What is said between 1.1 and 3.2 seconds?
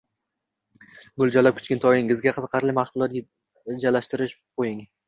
mo‘ljallab kichkintoyingizga qiziqarli mashg‘ulot